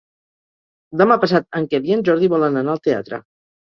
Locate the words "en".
1.61-1.69, 2.01-2.05